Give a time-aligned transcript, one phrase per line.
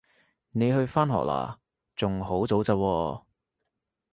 [0.53, 1.57] 你去返學喇？
[1.95, 3.23] 仲好早咋喎